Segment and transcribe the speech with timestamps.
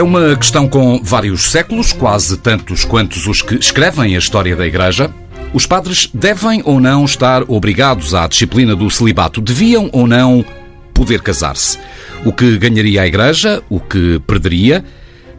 [0.00, 4.66] É uma questão com vários séculos, quase tantos quantos os que escrevem a história da
[4.66, 5.12] Igreja.
[5.52, 9.42] Os padres devem ou não estar obrigados à disciplina do celibato?
[9.42, 10.42] Deviam ou não
[10.94, 11.78] poder casar-se?
[12.24, 13.62] O que ganharia a Igreja?
[13.68, 14.82] O que perderia?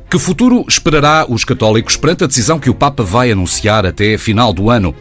[0.07, 4.53] Que futuro esperará os católicos perante a decisão que o Papa vai anunciar até final
[4.53, 4.93] do ano?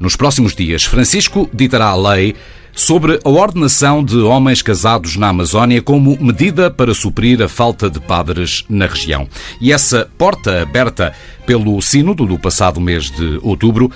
[0.00, 2.34] Nos próximos dias, Francisco ditará a lei
[2.74, 8.00] sobre a ordenação de homens casados na Amazónia como medida para suprir a falta de
[8.00, 9.28] padres na região.
[9.60, 11.12] E essa porta aberta
[11.46, 13.90] pelo Sínodo do passado mês de outubro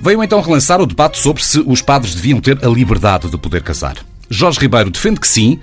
[0.00, 3.62] veio então relançar o debate sobre se os padres deviam ter a liberdade de poder
[3.62, 3.96] casar.
[4.28, 5.58] Jorge Ribeiro defende que sim,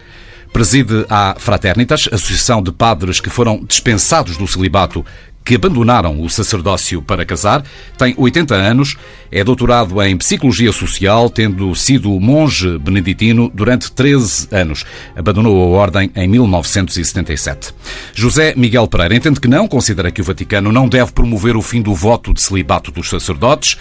[0.52, 5.06] preside a Fraternitas, associação de padres que foram dispensados do celibato
[5.48, 7.64] que abandonaram o sacerdócio para casar,
[7.98, 8.98] tem 80 anos,
[9.32, 14.84] é doutorado em Psicologia Social, tendo sido monge beneditino durante 13 anos.
[15.16, 17.74] Abandonou a ordem em 1977.
[18.14, 21.82] José Miguel Pereira entende que não, considera que o Vaticano não deve promover o fim
[21.82, 23.78] do voto de celibato dos sacerdotes.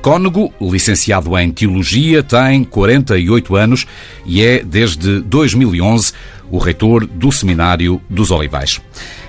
[0.00, 3.86] Cônego, licenciado em Teologia, tem 48 anos
[4.24, 6.12] e é, desde 2011,
[6.50, 8.80] o reitor do Seminário dos Olivais.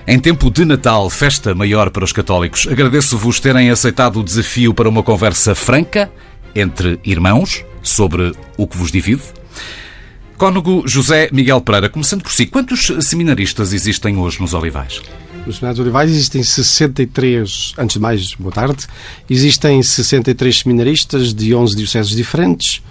[0.07, 4.89] Em tempo de Natal, festa maior para os católicos, agradeço-vos terem aceitado o desafio para
[4.89, 6.11] uma conversa franca
[6.55, 9.21] entre irmãos sobre o que vos divide.
[10.37, 15.01] Cônego José Miguel Pereira, começando por si, quantos seminaristas existem hoje nos Olivais?
[15.45, 18.85] Nos Seminários Olivais existem 63, antes de mais, boa tarde,
[19.29, 22.81] existem 63 seminaristas de 11 dioceses diferentes,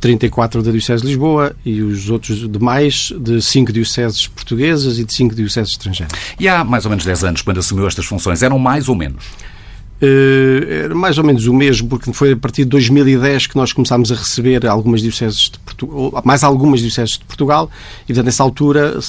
[0.00, 5.12] 34 da Diocese de Lisboa e os outros demais de 5 dioceses portuguesas e de
[5.12, 6.12] 5 dioceses estrangeiras.
[6.38, 9.24] E há mais ou menos 10 anos, quando assumiu estas funções, eram mais ou menos?
[10.00, 13.72] Uh, era mais ou menos o mesmo, porque foi a partir de 2010 que nós
[13.72, 17.68] começámos a receber algumas dioceses de Portugal, mais algumas dioceses de Portugal,
[18.04, 19.00] e portanto, nessa altura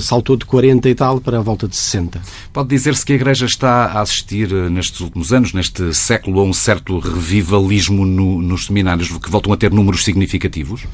[0.00, 2.22] saltou de 40 e tal para a volta de 60.
[2.54, 6.42] Pode dizer-se que a Igreja está a assistir eh, nestes últimos anos, neste século, a
[6.42, 10.84] um certo revivalismo no, nos seminários que voltam a ter números significativos?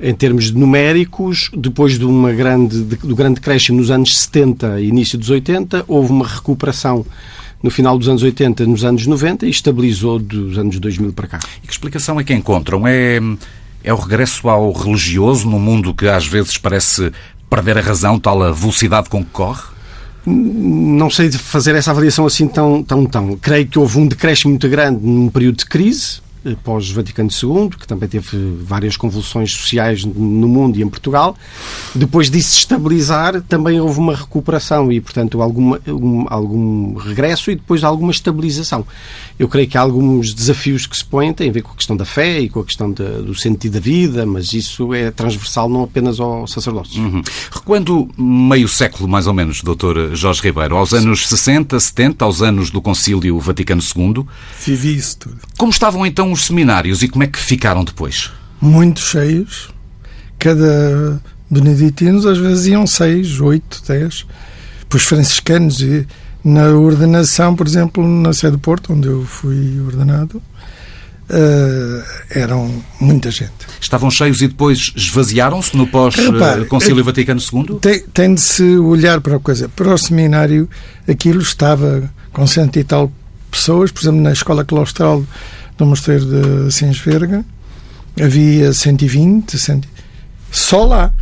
[0.00, 4.86] em termos numéricos, depois de uma grande, de, do grande crescimento nos anos 70 e
[4.86, 7.04] início dos 80, houve uma recuperação
[7.62, 11.38] no final dos anos 80, nos anos 90 e estabilizou dos anos 2000 para cá.
[11.62, 12.86] E que explicação é que encontram?
[12.86, 13.18] É,
[13.82, 17.12] é o regresso ao religioso num mundo que às vezes parece
[17.48, 19.62] perder a razão, tal a velocidade com que corre?
[20.26, 23.36] Não sei fazer essa avaliação assim tão, tão, tão.
[23.36, 26.20] Creio que houve um decréscimo muito grande num período de crise,
[26.62, 31.36] pós-Vaticano II, que também teve várias convulsões sociais no mundo e em Portugal.
[31.94, 37.84] Depois disso estabilizar, também houve uma recuperação e, portanto, alguma, um, algum regresso e depois
[37.84, 38.86] alguma estabilização.
[39.38, 41.96] Eu creio que há alguns desafios que se põem, têm a ver com a questão
[41.96, 45.68] da fé e com a questão de, do sentido da vida, mas isso é transversal
[45.68, 47.00] não apenas ao sacerdócio.
[47.00, 47.22] Uhum.
[47.50, 52.70] Recuando meio século, mais ou menos, doutor Jorge Ribeiro, aos anos 60, 70, aos anos
[52.70, 54.24] do Concílio Vaticano II.
[54.64, 55.38] Vivi isso tudo.
[55.56, 58.30] Como estavam então os seminários e como é que ficaram depois?
[58.60, 59.70] Muito cheios.
[60.38, 64.26] Cada beneditinos às vezes iam seis, oito, dez.
[64.88, 66.06] Pois franciscanos e
[66.42, 70.40] na ordenação, por exemplo, na sede do Porto, onde eu fui ordenado,
[71.28, 73.52] uh, eram muita gente.
[73.80, 77.78] Estavam cheios e depois esvaziaram-se no pós-Concílio Vaticano II?
[77.80, 79.68] Tem, tem de se olhar para a coisa.
[79.68, 80.68] Para o seminário,
[81.06, 83.12] aquilo estava com cento e tal
[83.50, 85.24] pessoas, por exemplo, na escola claustral
[85.78, 87.44] no Mosteiro de Sins Verga,
[88.20, 89.82] havia 120, 100,
[90.50, 91.14] só lá.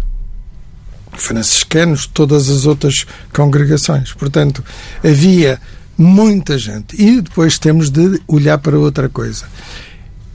[1.13, 4.13] Franciscanos, todas as outras congregações.
[4.13, 4.63] Portanto,
[5.03, 5.59] havia
[5.97, 7.01] muita gente.
[7.01, 9.47] E depois temos de olhar para outra coisa.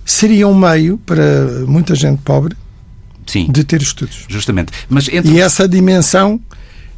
[0.03, 2.55] Seria um meio para muita gente pobre
[3.27, 4.25] Sim, de ter estudos.
[4.27, 4.71] Justamente.
[4.89, 5.31] Mas entre...
[5.31, 6.39] E essa dimensão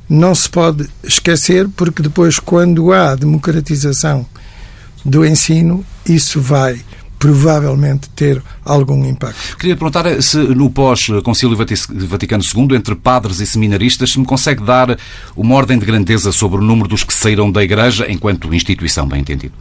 [0.09, 4.25] não se pode esquecer, porque depois, quando há democratização
[5.03, 6.81] do ensino, isso vai
[7.23, 9.55] provavelmente ter algum impacto.
[9.55, 14.99] Queria perguntar se no pós-Concílio Vaticano II, entre padres e seminaristas, se me consegue dar
[15.33, 19.21] uma ordem de grandeza sobre o número dos que saíram da Igreja enquanto instituição, bem
[19.21, 19.53] entendido.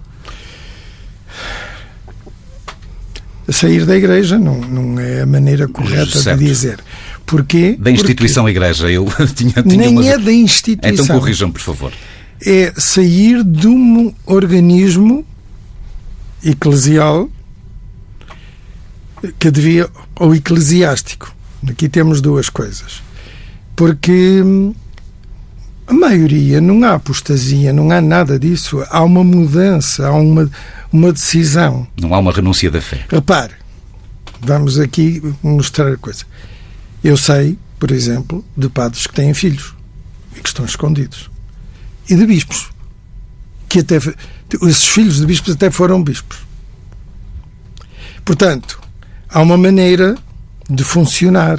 [3.48, 6.40] Sair da Igreja não, não é a maneira correta certo.
[6.40, 6.80] de dizer.
[7.24, 7.76] Porquê?
[7.78, 8.90] Da instituição Porque Igreja.
[8.90, 9.06] Eu
[9.36, 11.04] tinha, tinha Nem é da instituição.
[11.04, 11.92] Então corrijam, por favor.
[12.44, 15.24] É sair de um organismo
[16.44, 17.30] eclesial
[19.38, 21.34] que devia, ou eclesiástico.
[21.68, 23.02] Aqui temos duas coisas.
[23.76, 24.74] Porque hum,
[25.86, 28.84] a maioria não há apostasia, não há nada disso.
[28.90, 30.50] Há uma mudança, há uma,
[30.92, 31.86] uma decisão.
[32.00, 33.04] Não há uma renúncia da fé.
[33.08, 33.54] Repare,
[34.40, 36.24] vamos aqui mostrar a coisa.
[37.02, 39.74] Eu sei, por exemplo, de padres que têm filhos
[40.36, 41.30] e que estão escondidos.
[42.08, 42.70] e de bispos.
[43.68, 46.38] Que até, esses filhos de bispos até foram bispos.
[48.24, 48.80] Portanto,
[49.32, 50.16] há uma maneira
[50.68, 51.58] de funcionar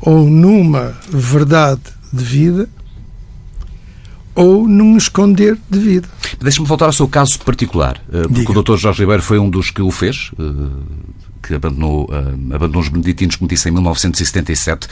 [0.00, 1.82] ou numa verdade
[2.12, 2.68] de vida
[4.34, 6.08] ou num esconder de vida.
[6.40, 8.58] Deixe-me voltar ao seu caso particular, eh, porque Diga.
[8.58, 8.76] o Dr.
[8.76, 10.42] Jorge Ribeiro foi um dos que o fez, eh,
[11.42, 14.86] que abandonou, uh, abandonou os beneditinos, como disse, em 1977.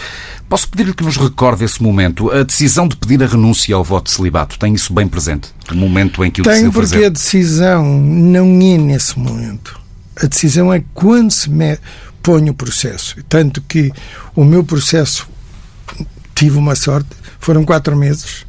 [0.49, 4.07] Posso pedir-lhe que nos recorde esse momento, a decisão de pedir a renúncia ao voto
[4.07, 4.59] de celibato?
[4.59, 5.51] Tem isso bem presente?
[5.71, 7.07] O momento em que o Tenho, porque fazer?
[7.07, 9.79] a decisão não é nesse momento.
[10.23, 11.79] A decisão é quando se me
[12.23, 13.17] põe o processo.
[13.29, 13.93] Tanto que
[14.35, 15.29] o meu processo,
[16.35, 18.47] tive uma sorte, foram quatro meses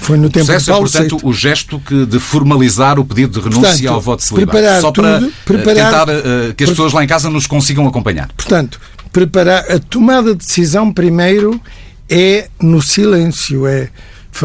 [0.00, 1.26] foi no tempo processo de Paulo é, portanto, VI.
[1.26, 4.80] o gesto que de formalizar o pedido de renúncia portanto, ao voto de celibato.
[4.80, 8.28] Só para tudo, preparar, tentar uh, que as pessoas lá em casa nos consigam acompanhar.
[8.34, 8.80] Portanto,
[9.12, 11.60] preparar a tomada de decisão primeiro
[12.08, 13.90] é no silêncio, é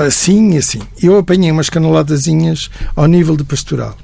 [0.06, 0.82] assim e assim.
[1.02, 3.98] Eu apanhei umas caneladazinhas ao nível de pastoral.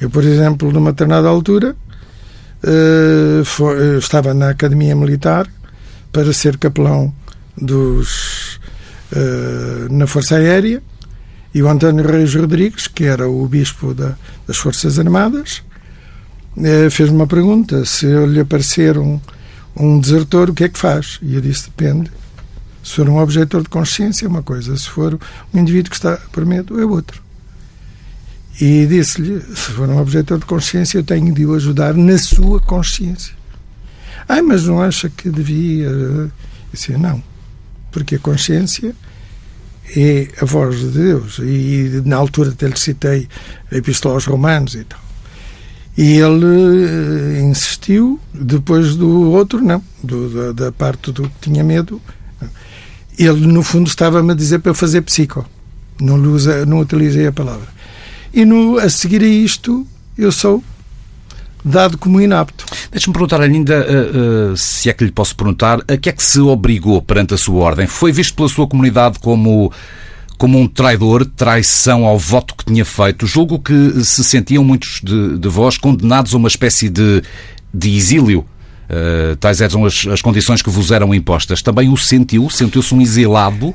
[0.00, 1.74] Eu, por exemplo, numa determinada altura,
[2.62, 5.48] uh, foi, estava na Academia Militar
[6.12, 7.12] para ser capelão
[7.56, 8.60] dos
[9.12, 10.82] uh, na Força Aérea
[11.54, 14.14] e o António Reis Rodrigues, que era o bispo da,
[14.46, 15.62] das Forças Armadas,
[16.56, 19.20] uh, fez-me uma pergunta: se lhe aparecer um,
[19.76, 21.18] um desertor, o que é que faz?
[21.22, 22.10] E eu disse: depende.
[22.84, 25.18] Se for um objetor de consciência, é uma coisa, se for
[25.52, 27.27] um indivíduo que está por medo, é outro.
[28.60, 32.60] E disse-lhe: se for um objetor de consciência, eu tenho de o ajudar na sua
[32.60, 33.34] consciência.
[34.28, 35.86] Ai, mas não acha que devia.
[35.86, 36.30] Eu
[36.72, 37.22] disse: não
[37.90, 38.94] porque a consciência
[39.96, 41.38] é a voz de Deus.
[41.38, 43.28] E na altura até lhe citei
[43.70, 45.00] a Epístola aos Romanos e tal.
[45.96, 46.46] E ele
[46.86, 52.00] eh, insistiu, depois do outro, não, do, da, da, parte do que tinha medo.
[53.18, 55.44] Ele, no fundo, estava-me a dizer para eu fazer psico.
[56.00, 57.66] Não, usa, não utilizei a palavra.
[58.32, 59.86] E no, a seguir a isto,
[60.16, 60.62] eu sou
[61.64, 62.64] dado como inapto.
[62.90, 66.22] Deixe-me perguntar ainda, uh, uh, se é que lhe posso perguntar, a que é que
[66.22, 67.86] se obrigou perante a sua ordem?
[67.86, 69.72] Foi visto pela sua comunidade como
[70.38, 73.26] como um traidor, traição ao voto que tinha feito.
[73.26, 77.24] Julgo que se sentiam muitos de, de vós condenados a uma espécie de,
[77.74, 78.46] de exílio.
[78.88, 81.60] Uh, tais eram as, as condições que vos eram impostas.
[81.60, 82.48] Também o sentiu?
[82.48, 83.74] Sentiu-se um exilado?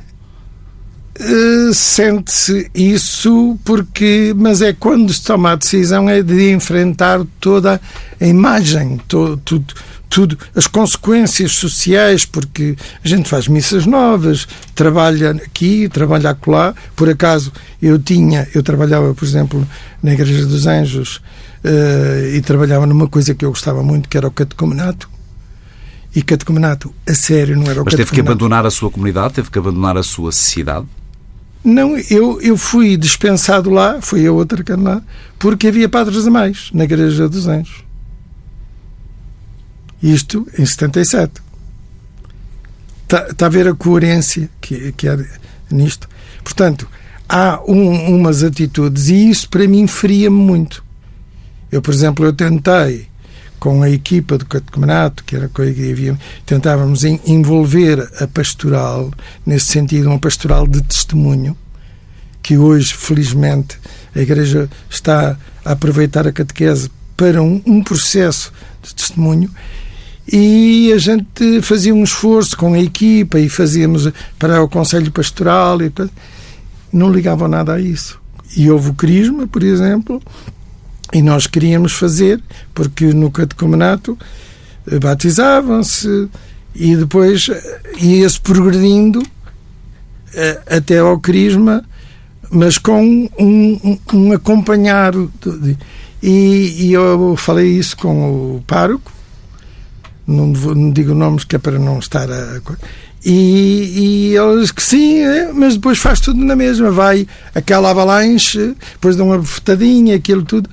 [1.20, 7.80] Uh, Sente-se isso porque, mas é quando se toma a decisão é de enfrentar toda
[8.20, 9.74] a imagem, to, tudo,
[10.14, 16.74] tudo, as consequências sociais, porque a gente faz missas novas, trabalha aqui, trabalha acolá.
[16.96, 19.66] Por acaso eu tinha, eu trabalhava, por exemplo,
[20.02, 21.16] na Igreja dos Anjos
[21.64, 25.08] uh, e trabalhava numa coisa que eu gostava muito, que era o catecomenato.
[26.14, 29.50] E catecomenato, a sério, não era o Mas teve que abandonar a sua comunidade, teve
[29.50, 30.86] que abandonar a sua cidade?
[31.64, 35.02] Não, eu, eu fui dispensado lá, fui a outra lá,
[35.38, 37.82] porque havia padres a mais na Igreja dos Anjos.
[40.02, 41.42] Isto em 77.
[43.04, 45.18] Está, está a ver a coerência que, que há
[45.70, 46.06] nisto.
[46.42, 46.86] Portanto,
[47.26, 50.84] há um, umas atitudes e isso para mim feria-me muito.
[51.72, 53.08] Eu, por exemplo, eu tentei
[53.64, 59.10] com a equipa do catecumenato, que era que havia, tentávamos envolver a pastoral,
[59.46, 61.56] nesse sentido, uma pastoral de testemunho,
[62.42, 63.78] que hoje, felizmente,
[64.14, 68.52] a Igreja está a aproveitar a catequese para um, um processo
[68.82, 69.50] de testemunho
[70.30, 75.80] e a gente fazia um esforço com a equipa e fazíamos para o Conselho Pastoral
[75.80, 75.90] e
[76.92, 78.20] não ligavam nada a isso.
[78.54, 80.20] E houve o Crisma, por exemplo,
[81.14, 82.42] e nós queríamos fazer,
[82.74, 84.18] porque no catecumenato
[84.90, 86.28] eh, batizavam-se
[86.74, 89.22] e depois eh, ia-se progredindo
[90.34, 91.84] eh, até ao Crisma,
[92.50, 95.14] mas com um, um, acompanhar.
[96.20, 99.12] E, e, eu falei isso com o pároco,
[100.26, 102.60] não, não, digo nomes que é para não estar a.
[103.24, 106.90] E, e eles que sim, é, mas depois faz tudo na mesma.
[106.90, 110.68] Vai aquela avalanche, depois dá uma bofetadinha, aquilo tudo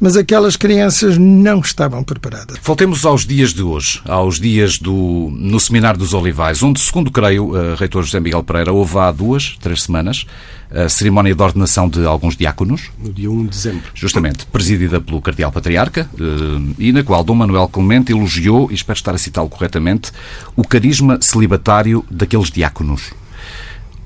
[0.00, 2.58] mas aquelas crianças não estavam preparadas.
[2.62, 7.50] Voltemos aos dias de hoje, aos dias do, no Seminário dos Olivais, onde, segundo creio,
[7.50, 10.26] uh, reitor José Miguel Pereira, houve há duas, três semanas,
[10.70, 12.90] a cerimónia de ordenação de alguns diáconos.
[12.98, 13.90] No dia 1 de dezembro.
[13.94, 18.96] Justamente, presidida pelo Cardeal Patriarca, uh, e na qual Dom Manuel Clemente elogiou, e espero
[18.96, 20.10] estar a citá-lo corretamente,
[20.56, 23.12] o carisma celibatário daqueles diáconos.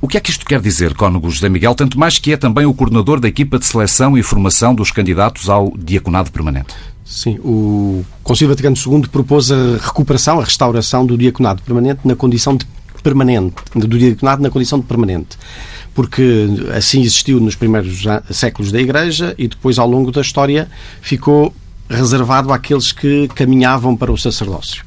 [0.00, 2.64] O que é que isto quer dizer, Cónigo José Miguel, tanto mais que é também
[2.64, 6.72] o coordenador da equipa de seleção e formação dos candidatos ao diaconado permanente?
[7.04, 12.56] Sim, o Conselho Vaticano II propôs a recuperação, a restauração do diaconado permanente na condição
[12.56, 12.64] de
[13.02, 15.36] permanente, do diaconado na condição de permanente.
[15.94, 20.68] porque assim existiu nos primeiros séculos da Igreja e depois, ao longo da história,
[21.00, 21.52] ficou
[21.90, 24.84] reservado àqueles que caminhavam para o sacerdócio.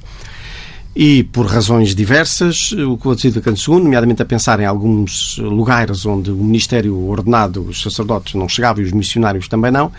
[0.93, 6.31] E, por razões diversas, o Código Vaticano II, nomeadamente a pensar em alguns lugares onde
[6.31, 9.89] o ministério ordenado, os sacerdotes, não chegava e os missionários também não,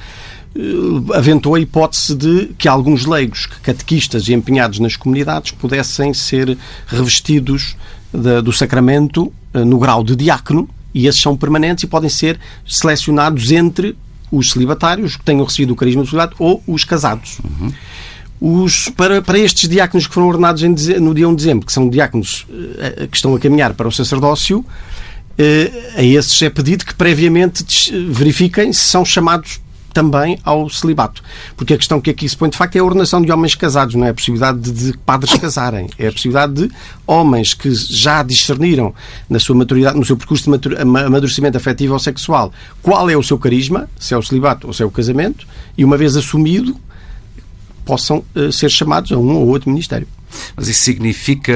[0.55, 6.59] eh, aventou a hipótese de que alguns leigos, catequistas e empenhados nas comunidades, pudessem ser
[6.87, 7.75] revestidos
[8.13, 12.39] de, do sacramento eh, no grau de diácono, e esses são permanentes e podem ser
[12.67, 13.97] selecionados entre
[14.31, 17.39] os celibatários que tenham recebido o carisma do celibato ou os casados.
[17.39, 17.73] Uhum.
[18.45, 21.73] Os, para, para estes diáconos que foram ordenados em, no dia 1 de dezembro, que
[21.73, 26.85] são diáconos uh, que estão a caminhar para o sacerdócio, uh, a esses é pedido
[26.85, 27.65] que previamente
[28.09, 29.61] verifiquem se são chamados
[29.95, 31.23] também ao celibato.
[31.57, 33.95] Porque a questão que aqui se põe de facto é a ordenação de homens casados,
[33.95, 36.71] não é a possibilidade de, de padres casarem, é a possibilidade de
[37.07, 38.93] homens que já discerniram
[39.31, 43.39] na sua maturidade, no seu percurso de amadurecimento afetivo ou sexual, qual é o seu
[43.39, 45.47] carisma, se é o celibato ou se é o casamento,
[45.79, 46.77] e uma vez assumido,
[47.85, 50.07] possam uh, ser chamados a um ou outro ministério.
[50.57, 51.53] Mas isso significa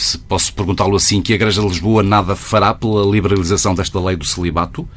[0.00, 4.16] se posso perguntá-lo assim, que a Igreja de Lisboa nada fará pela liberalização desta lei
[4.16, 4.88] do celibato?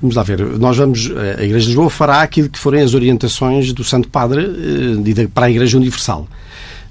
[0.00, 3.72] Vamos lá ver, nós vamos, a Igreja de Lisboa fará aquilo que forem as orientações
[3.72, 6.28] do Santo Padre eh, para a Igreja Universal.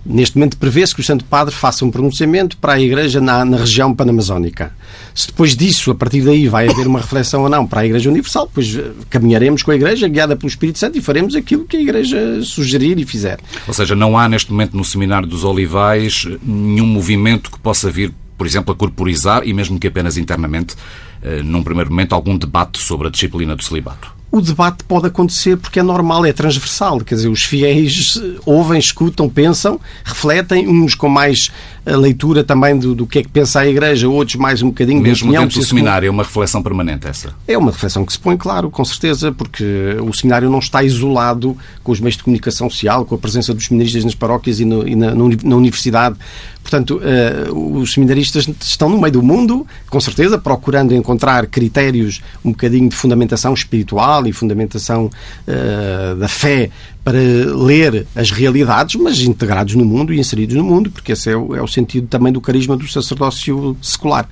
[0.05, 3.57] Neste momento prevê-se que o Santo Padre faça um pronunciamento para a Igreja na, na,
[3.57, 4.71] região panamazónica.
[5.13, 8.09] Se depois disso, a partir daí, vai haver uma reflexão ou não para a Igreja
[8.09, 11.75] Universal, depois eh, caminharemos com a Igreja, guiada pelo Espírito Santo, e faremos aquilo que
[11.75, 13.39] a Igreja sugerir e fizer.
[13.67, 18.13] Ou seja, não há neste momento no Seminário dos Olivais nenhum movimento que possa vir,
[18.37, 20.75] por exemplo, a corporizar, e mesmo que apenas internamente,
[21.21, 24.18] eh, num primeiro momento, algum debate sobre a disciplina do celibato?
[24.31, 26.99] O debate pode acontecer porque é normal, é transversal.
[26.99, 31.51] Quer dizer, os fiéis ouvem, escutam, pensam, refletem, uns com mais
[31.93, 35.01] a leitura também do, do que é que pensa a Igreja, outros mais um bocadinho
[35.01, 37.33] Mesmo dentro do seminário, é uma reflexão permanente essa?
[37.47, 39.63] É uma reflexão que se põe, claro, com certeza, porque
[40.01, 43.65] o seminário não está isolado com os meios de comunicação social, com a presença dos
[43.65, 46.15] seminaristas nas paróquias e, no, e na, na, universidade.
[46.61, 52.51] Portanto, uh, os seminaristas estão no meio do mundo, com certeza, procurando encontrar critérios um
[52.51, 56.69] bocadinho de fundamentação espiritual e fundamentação uh, da fé
[57.03, 61.37] para ler as realidades, mas integrados no mundo e inseridos no mundo, porque esse é
[61.37, 64.27] o, é o sentido também do carisma do sacerdócio secular.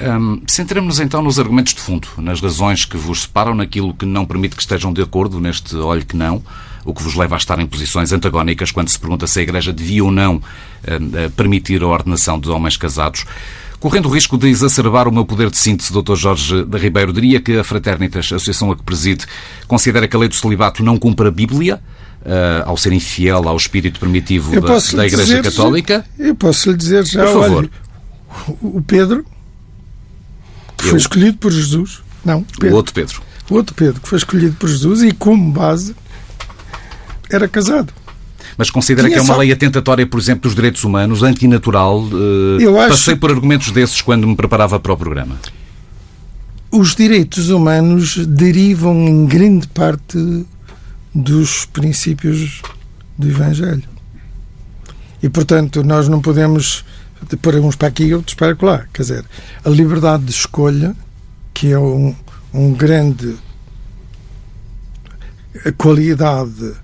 [0.00, 4.24] Um, Centremos-nos então nos argumentos de fundo, nas razões que vos separam, naquilo que não
[4.24, 6.40] permite que estejam de acordo neste olho que não,
[6.84, 9.72] o que vos leva a estar em posições antagónicas quando se pergunta se a Igreja
[9.72, 13.24] devia ou não uh, permitir a ordenação de homens casados.
[13.80, 16.16] Correndo o risco de exacerbar o meu poder de síntese, Dr.
[16.16, 19.24] Jorge da Ribeiro, diria que a Fraternitas, a associação a que preside,
[19.68, 21.80] considera que a lei do celibato não cumpre a Bíblia,
[22.22, 26.04] uh, ao ser infiel ao espírito primitivo da, da, Igreja dizer, Católica?
[26.18, 27.70] Eu posso lhe dizer já, por favor.
[28.48, 29.24] Olha, o Pedro
[30.78, 32.00] que foi escolhido por Jesus.
[32.24, 33.22] Não, Pedro, o outro Pedro.
[33.50, 35.94] O outro Pedro, que foi escolhido por Jesus e, como base,
[37.30, 37.92] era casado.
[38.58, 39.38] Mas considera que é uma só...
[39.38, 42.00] lei atentatória, por exemplo, dos direitos humanos, antinatural?
[42.02, 42.90] Uh, Eu acho...
[42.90, 45.38] Passei por argumentos desses quando me preparava para o programa.
[46.68, 50.44] Os direitos humanos derivam em grande parte
[51.14, 52.60] dos princípios
[53.16, 53.84] do Evangelho.
[55.22, 56.84] E, portanto, nós não podemos
[57.40, 58.86] pôr uns para aqui e outros para lá.
[58.92, 59.24] Quer dizer,
[59.64, 60.96] a liberdade de escolha,
[61.54, 62.14] que é um,
[62.52, 63.36] um grande
[65.76, 66.74] qualidade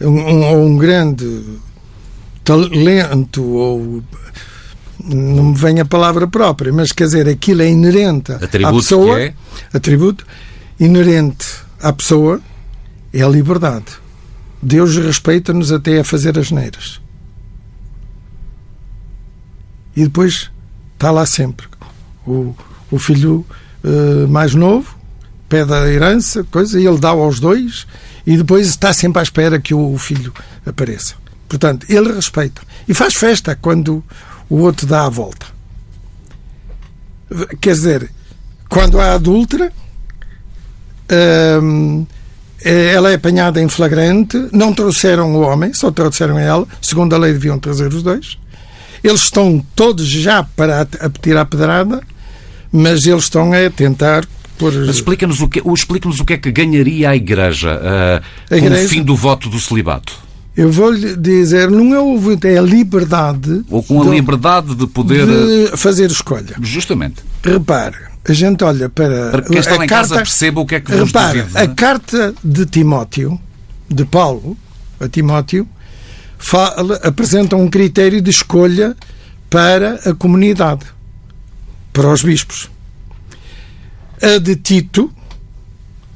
[0.00, 1.42] um, um grande
[2.44, 4.02] talento ou
[5.04, 9.20] não me vem a palavra própria, mas quer dizer, aquilo é inerente atributo à pessoa,
[9.20, 9.34] é?
[9.72, 10.26] atributo
[10.78, 11.46] inerente
[11.80, 12.40] à pessoa
[13.12, 13.86] é a liberdade.
[14.62, 17.00] Deus respeita-nos até a fazer as neiras.
[19.96, 20.50] E depois
[20.94, 21.66] está lá sempre
[22.26, 22.54] o,
[22.90, 23.46] o filho
[23.84, 24.96] uh, mais novo,
[25.48, 27.86] pede a herança, coisa, e ele dá aos dois
[28.28, 30.34] e depois está sempre à espera que o filho
[30.66, 31.14] apareça.
[31.48, 32.60] Portanto, ele respeita.
[32.86, 34.04] E faz festa quando
[34.50, 35.46] o outro dá a volta.
[37.58, 38.10] Quer dizer,
[38.68, 39.72] quando há adúltera,
[41.62, 42.06] hum,
[42.62, 47.32] ela é apanhada em flagrante, não trouxeram o homem, só trouxeram ela, segundo a lei
[47.32, 48.38] deviam trazer os dois.
[49.02, 52.02] Eles estão todos já para a tirar a pedrada,
[52.70, 54.26] mas eles estão a tentar
[54.58, 54.72] por...
[54.72, 58.80] Mas explica-nos o, que, explica o que é que ganharia a Igreja, uh, a igreja...
[58.80, 60.28] com o fim do voto do celibato.
[60.56, 63.64] Eu vou-lhe dizer, não é o voto, é a liberdade.
[63.70, 65.24] Ou com a de, liberdade de poder.
[65.24, 66.56] De fazer escolha.
[66.60, 67.22] Justamente.
[67.44, 67.96] Repare,
[68.28, 69.30] a gente olha para.
[69.30, 71.58] Para que quem está em carta, casa perceba o que é que vos repare, divide,
[71.58, 73.38] A carta de Timóteo,
[73.88, 74.56] de Paulo,
[74.98, 75.68] a Timóteo,
[76.36, 78.96] fala, apresenta um critério de escolha
[79.48, 80.86] para a comunidade
[81.92, 82.70] para os bispos.
[84.20, 85.12] A de Tito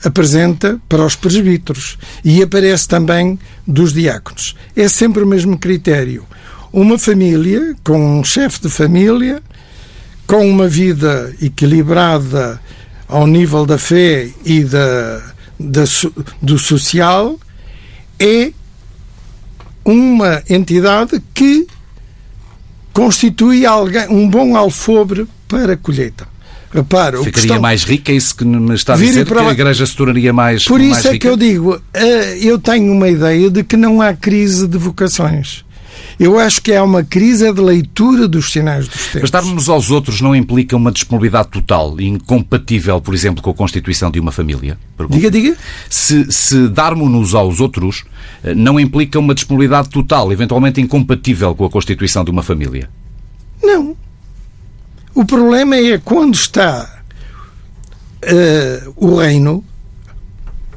[0.04, 4.56] apresenta para os presbíteros e aparece também dos diáconos.
[4.74, 6.26] É sempre o mesmo critério.
[6.72, 9.42] Uma família, com um chefe de família,
[10.26, 12.60] com uma vida equilibrada
[13.06, 15.22] ao nível da fé e da,
[15.60, 15.84] da
[16.40, 17.38] do social,
[18.18, 18.52] é
[19.84, 21.66] uma entidade que
[22.92, 26.31] constitui alguém, um bom alfobre para a colheita.
[26.72, 27.60] Repara, Ficaria questão...
[27.60, 29.42] mais rica, é isso que me está a dizer, para...
[29.42, 32.58] que a Igreja se tornaria mais Por isso mais é que eu digo, eh, eu
[32.58, 35.64] tenho uma ideia de que não há crise de vocações.
[36.18, 39.22] Eu acho que há uma crise de leitura dos sinais dos tempos.
[39.22, 44.10] Mas dar-nos aos outros não implica uma disponibilidade total, incompatível, por exemplo, com a constituição
[44.10, 44.78] de uma família?
[44.96, 45.16] Pergunto.
[45.16, 45.56] Diga, diga.
[45.90, 48.04] Se, se darmos-nos aos outros
[48.44, 52.88] eh, não implica uma disponibilidade total, eventualmente incompatível com a constituição de uma família?
[53.62, 53.96] Não.
[55.14, 57.02] O problema é quando está
[58.24, 59.62] uh, o reino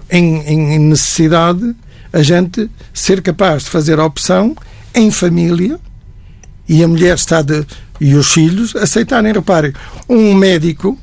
[0.10, 1.76] em, em, necessidade,
[2.12, 4.56] a gente ser capaz de fazer a opção
[4.94, 5.80] em família
[6.68, 7.66] e a mulher está de,
[8.00, 9.32] e os filhos aceitarem.
[9.32, 9.74] Reparem,
[10.08, 10.98] um médico,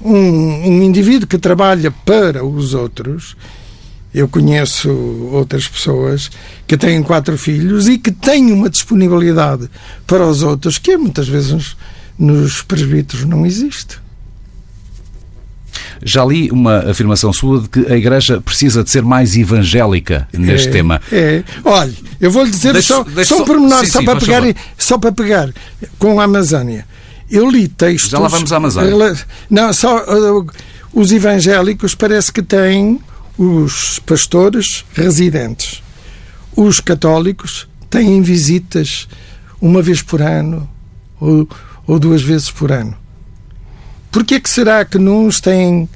[0.00, 3.36] um, um indivíduo que trabalha para os outros,
[4.14, 4.90] eu conheço
[5.32, 6.30] outras pessoas
[6.66, 9.68] que têm quatro filhos e que têm uma disponibilidade
[10.06, 11.76] para os outros que muitas vezes
[12.18, 14.02] nos presbíteros não existe.
[16.02, 20.68] Já li uma afirmação sua de que a Igreja precisa de ser mais evangélica neste
[20.68, 21.00] é, tema.
[21.10, 21.42] É.
[21.64, 24.42] Olha, eu vou lhe dizer só, só um pormenor, sim, só, sim, para pegar,
[24.76, 25.52] só para pegar
[25.98, 26.86] com a Amazónia.
[27.30, 28.10] Eu li textos.
[28.10, 29.16] Já lá vamos à Amazónia.
[29.48, 30.46] Não, só uh,
[30.92, 33.00] os evangélicos parece que têm
[33.38, 35.82] os pastores residentes.
[36.54, 39.08] Os católicos têm visitas
[39.60, 40.68] uma vez por ano
[41.18, 41.48] ou
[41.86, 42.96] ou duas vezes por ano.
[44.10, 45.88] Porquê que será que nos têm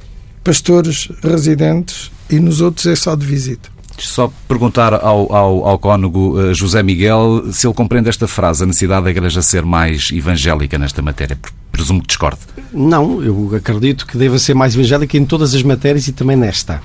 [0.43, 3.69] pastores residentes e nos outros é só de visita?
[3.99, 8.67] Só perguntar ao, ao, ao cônego uh, José Miguel se ele compreende esta frase, a
[8.67, 11.39] necessidade da Igreja ser mais evangélica nesta matéria.
[11.73, 12.41] Presumo que discorde.
[12.73, 16.81] Não, eu acredito que deva ser mais evangélica em todas as matérias e também nesta.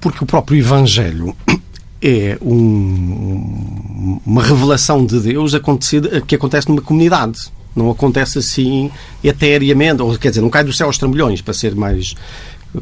[0.00, 1.36] Porque o próprio Evangelho
[2.00, 5.52] é um, uma revelação de Deus
[6.26, 7.52] que acontece numa comunidade.
[7.74, 8.90] Não acontece assim
[9.22, 12.14] eteriamente, ou quer dizer, não cai do céu aos trambolhões, para ser mais,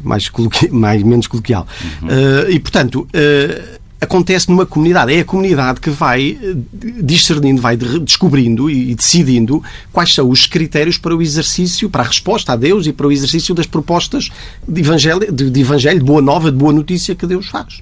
[0.03, 0.29] mais,
[0.71, 1.67] mais menos coloquial.
[2.01, 2.07] Uhum.
[2.07, 5.13] Uh, e, portanto, uh, acontece numa comunidade.
[5.13, 6.55] É a comunidade que vai eh,
[7.03, 12.53] discernindo, vai descobrindo e decidindo quais são os critérios para o exercício, para a resposta
[12.53, 14.29] a Deus e para o exercício das propostas
[14.65, 17.81] de evangelho, de, de, evangelho, de boa nova, de boa notícia que Deus faz.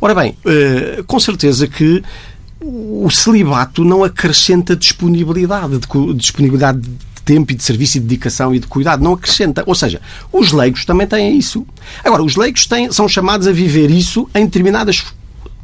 [0.00, 0.36] Ora bem,
[1.06, 2.02] com certeza que
[2.62, 6.90] o celibato não acrescenta disponibilidade, de, disponibilidade de
[7.24, 9.02] tempo e de serviço e de dedicação e de cuidado.
[9.02, 9.62] Não acrescenta.
[9.66, 10.00] Ou seja,
[10.32, 11.66] os leigos também têm isso.
[12.04, 15.04] Agora, os leigos têm, são chamados a viver isso em determinados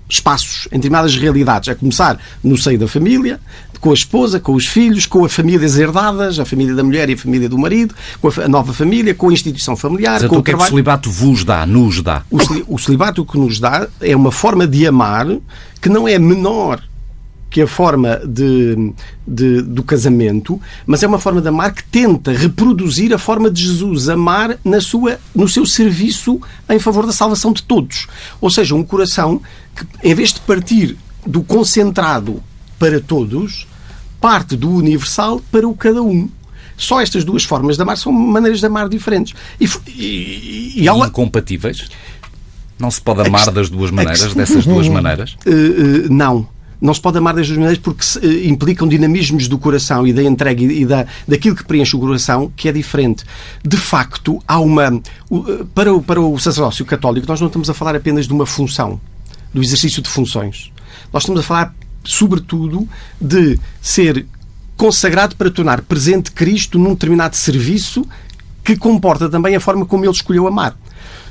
[0.08, 1.68] espaços, em determinadas realidades.
[1.68, 3.40] A começar no seio da família,
[3.80, 7.12] com a esposa, com os filhos, com as famílias herdadas, a família da mulher e
[7.12, 10.40] a família do marido, com a nova família, com a instituição familiar, Mas com então
[10.40, 12.22] o que é que o celibato vos dá, nos dá?
[12.66, 15.26] O celibato que nos dá é uma forma de amar
[15.80, 16.82] que não é menor
[17.50, 18.92] que a forma de,
[19.26, 23.62] de, do casamento, mas é uma forma de amar que tenta reproduzir a forma de
[23.64, 28.06] Jesus amar na sua, no seu serviço em favor da salvação de todos.
[28.40, 29.40] Ou seja, um coração
[29.74, 32.42] que, em vez de partir do concentrado
[32.78, 33.66] para todos,
[34.20, 36.28] parte do universal para o cada um.
[36.76, 39.34] Só estas duas formas de amar são maneiras de amar diferentes.
[39.58, 41.88] E, e, e, e incompatíveis?
[42.78, 45.32] Não se pode amar das duas maneiras, dessas duas maneiras?
[45.44, 49.48] Uh, uh, não não se pode amar das duas maneiras porque se, uh, implicam dinamismos
[49.48, 53.24] do coração e da entrega e, da, daquilo que preenche o coração que é diferente.
[53.64, 55.00] De facto, há uma.
[55.30, 58.46] Uh, para, o, para o sacerdócio católico, nós não estamos a falar apenas de uma
[58.46, 59.00] função,
[59.52, 60.72] do exercício de funções.
[61.12, 62.88] Nós estamos a falar, sobretudo,
[63.20, 64.26] de ser
[64.76, 68.06] consagrado para tornar presente Cristo num determinado serviço
[68.62, 70.76] que comporta também a forma como ele escolheu amar.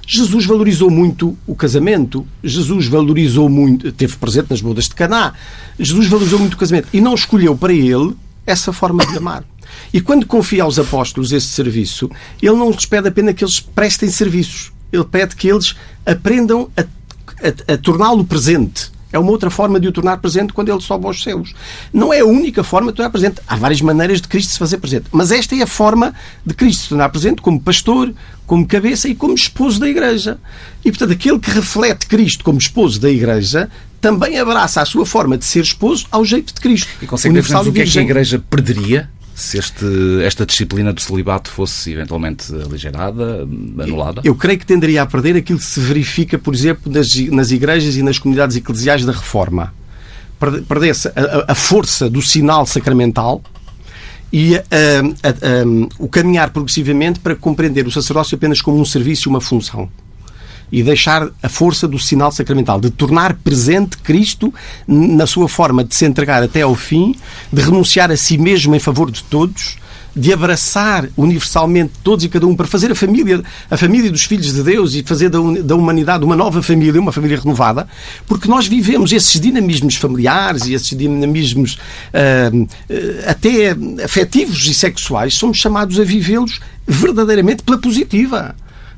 [0.10, 5.34] Jesus valorizou muito o casamento, Jesus valorizou muito, teve presente nas bodas de Caná,
[5.78, 8.16] Jesus valorizou muito o casamento e não escolheu para ele
[8.46, 9.44] essa forma de amar.
[9.94, 12.10] E quando confia aos apóstolos esse serviço,
[12.42, 16.82] ele não lhes pede apenas que eles prestem serviços, ele pede que eles aprendam a,
[16.82, 21.06] a, a torná-lo presente é uma outra forma de o tornar presente quando ele sobe
[21.06, 21.54] aos céus.
[21.94, 23.42] Não é a única forma de tornar presente.
[23.48, 25.06] Há várias maneiras de Cristo se fazer presente.
[25.12, 26.14] Mas esta é a forma
[26.46, 28.14] de Cristo se tornar presente como pastor,
[28.46, 30.38] como cabeça e como esposo da Igreja.
[30.84, 35.38] E, portanto, aquele que reflete Cristo como esposo da Igreja também abraça a sua forma
[35.38, 36.90] de ser esposo ao jeito de Cristo.
[37.02, 39.86] E consegue ver, o que é que a Igreja perderia se este,
[40.24, 43.48] esta disciplina do celibato fosse eventualmente aligerada,
[43.78, 44.22] anulada?
[44.24, 47.96] Eu creio que tenderia a perder aquilo que se verifica, por exemplo, nas, nas igrejas
[47.96, 49.72] e nas comunidades eclesiais da Reforma.
[50.68, 53.44] Perdesse a, a força do sinal sacramental
[54.34, 59.28] e uh, uh, uh, o caminhar progressivamente para compreender o sacerdócio apenas como um serviço
[59.28, 59.88] e uma função
[60.72, 64.54] e deixar a força do sinal sacramental, de tornar presente Cristo
[64.88, 67.16] na sua forma de se entregar até ao fim,
[67.52, 69.78] de renunciar a si mesmo em favor de todos,
[70.18, 74.52] de abraçar universalmente todos e cada um para fazer a família, a família dos filhos
[74.52, 77.88] de Deus e fazer da, da humanidade uma nova família, uma família renovada,
[78.26, 82.68] porque nós vivemos esses dinamismos familiares e esses dinamismos uh,
[83.28, 88.56] até afetivos e sexuais, somos chamados a vivê-los verdadeiramente pela positiva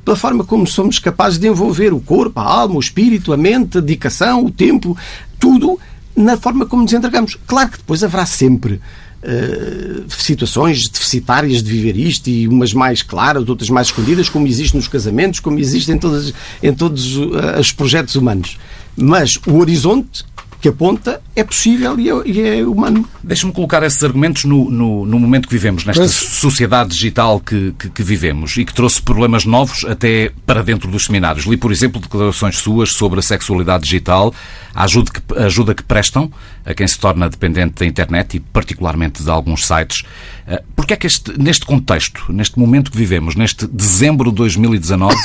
[0.09, 3.77] pela forma como somos capazes de envolver o corpo, a alma, o espírito, a mente,
[3.77, 4.97] a dedicação, o tempo,
[5.37, 5.79] tudo
[6.15, 7.37] na forma como nos entregamos.
[7.45, 8.81] Claro que depois haverá sempre
[9.21, 14.77] Uh, situações deficitárias de viver isto e umas mais claras, outras mais escondidas, como existe
[14.77, 18.57] nos casamentos, como existe em, todas, em todos uh, os projetos humanos.
[18.95, 20.23] Mas o horizonte
[20.61, 23.07] que aponta é possível e é, e é humano.
[23.23, 26.11] Deixa-me colocar esses argumentos no, no, no, momento que vivemos, nesta Mas...
[26.11, 31.05] sociedade digital que, que, que, vivemos e que trouxe problemas novos até para dentro dos
[31.05, 31.45] seminários.
[31.45, 34.33] Li, por exemplo, declarações suas sobre a sexualidade digital,
[34.73, 36.31] a ajuda que, a ajuda que prestam
[36.65, 40.03] a quem se torna dependente da internet e particularmente de alguns sites.
[40.45, 45.15] Eh, Porque é que este, neste contexto, neste momento que vivemos, neste dezembro de 2019,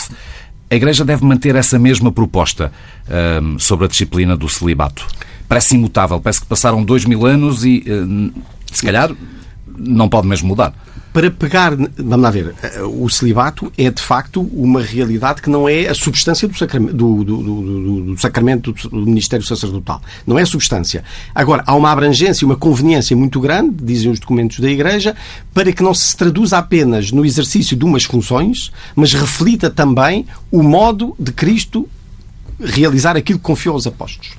[0.75, 2.73] a Igreja deve manter essa mesma proposta
[3.43, 5.07] um, sobre a disciplina do celibato.
[5.49, 8.33] Parece imutável, parece que passaram dois mil anos e, um,
[8.73, 9.11] se calhar,
[9.67, 10.75] não pode mesmo mudar
[11.15, 12.53] para pegar, vamos lá ver,
[12.93, 17.23] o celibato é de facto uma realidade que não é a substância do, sacramento do,
[17.23, 20.03] do, do, do, sacramento do ministério sacerdotal.
[20.27, 21.05] Não é a substância.
[21.33, 25.15] Agora, há uma abrangência, uma conveniência muito grande, dizem os documentos da Igreja,
[25.55, 30.65] para que não se traduza apenas no exercício de umas funções, mas reflita também o
[30.65, 31.89] modo de Cristo
[32.59, 34.33] realizar aquilo que confiou aos apóstolos.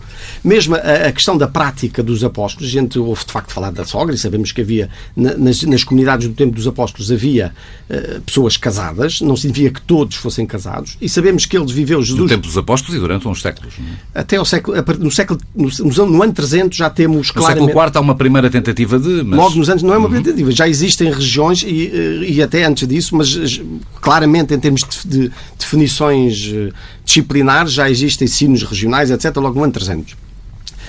[0.46, 3.84] Mesmo a, a, questão da prática dos apóstolos, a gente ouve de facto falar da
[3.84, 7.52] sogra e sabemos que havia nas, nas comunidades do tempo dos apóstolos havia
[7.90, 12.20] uh, pessoas casadas, não significa que todos fossem casados, e sabemos que eles viveu Jesus.
[12.20, 13.74] No tempo dos apóstolos e durante uns séculos.
[14.14, 14.20] É?
[14.20, 17.62] Até o século, no, século no, no, ano 300 já temos claramente.
[17.62, 19.24] No século IV há uma primeira tentativa de.
[19.24, 19.40] Mas...
[19.40, 20.22] Logo nos anos, não é uma uhum.
[20.22, 23.64] tentativa, já existem regiões e, eh, e até antes disso, mas eh,
[24.00, 26.54] claramente em termos de, de definições
[27.04, 30.26] disciplinares já existem sinos regionais, etc., logo no ano 300.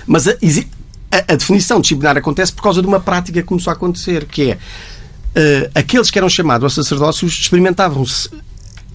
[0.07, 3.75] Mas a, a, a, definição disciplinar acontece por causa de uma prática que começou a
[3.75, 8.31] acontecer, que é uh, aqueles que eram chamados a sacerdócios experimentavam-se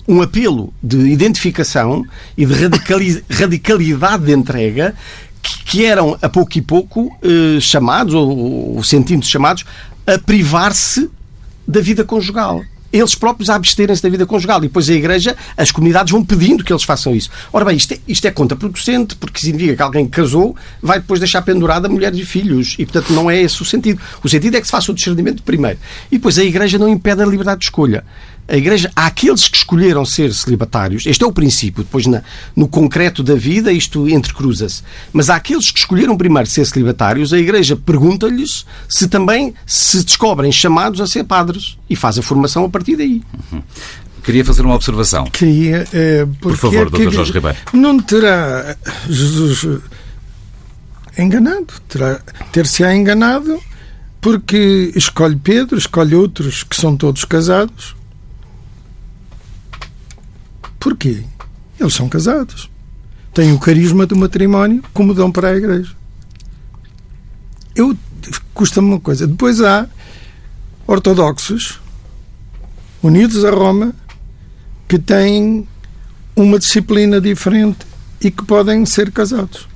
[0.08, 2.04] um apelo de identificação
[2.38, 2.54] e de
[3.30, 4.95] radicalidade de entrega
[5.41, 9.65] que, que, eram a pouco e pouco uh, chamados, ou, ou sentindo-se chamados,
[10.06, 11.10] a privar-se
[11.67, 12.62] da vida conjugal
[12.92, 14.60] eles próprios a absterem-se da vida conjugal.
[14.60, 17.30] E depois a Igreja, as comunidades vão pedindo que eles façam isso.
[17.52, 21.20] Ora bem, isto é, isto é contraproducente, porque significa que alguém que casou vai depois
[21.20, 22.76] deixar pendurada mulheres e filhos.
[22.78, 24.02] E, portanto, não é esse o sentido.
[24.24, 25.80] O sentido é que se faça o discernimento primeiro.
[26.12, 28.04] E depois a Igreja não impede a liberdade de escolha
[28.48, 32.22] a Igreja, há aqueles que escolheram ser celibatários, este é o princípio, depois na,
[32.56, 37.40] no concreto da vida isto entrecruza-se, mas há aqueles que escolheram primeiro ser celibatários, a
[37.40, 42.70] Igreja pergunta-lhes se também se descobrem chamados a ser padres e faz a formação a
[42.70, 43.22] partir daí.
[43.52, 43.62] Uhum.
[44.24, 45.26] Queria fazer uma observação.
[45.26, 47.12] Queria, é, Por favor, é Dr.
[47.12, 47.58] Jorge Ribeiro.
[47.74, 48.78] Não terá
[49.10, 49.82] Jesus
[51.18, 53.60] enganado, terá, ter-se-á enganado
[54.22, 57.96] porque escolhe Pedro, escolhe outros que são todos casados,
[60.82, 61.24] Porquê?
[61.80, 62.67] Eles são casados.
[63.36, 65.96] Têm o carisma do matrimónio como dão para a igreja.
[67.76, 67.96] Eu
[68.52, 69.28] custa-me uma coisa.
[69.28, 69.88] Depois há
[70.88, 71.80] ortodoxos
[73.02, 73.94] unidos a Roma
[74.88, 75.67] que têm
[76.36, 77.86] uma disciplina diferente
[78.20, 79.67] e que podem ser casados.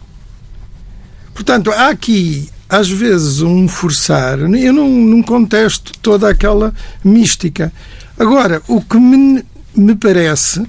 [1.36, 4.40] Portanto, há aqui às vezes um forçar.
[4.40, 7.72] Eu não, não contesto toda aquela mística.
[8.18, 10.66] Agora, o que me, me parece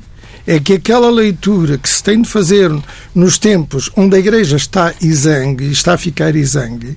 [0.47, 2.71] é que aquela leitura que se tem de fazer
[3.15, 6.97] nos tempos onde a Igreja está exangue, está a ficar exangue,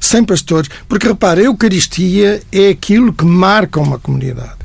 [0.00, 4.57] sem pastores, porque repara, a Eucaristia é aquilo que marca uma comunidade.